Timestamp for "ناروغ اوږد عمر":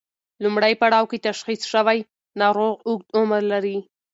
2.41-3.41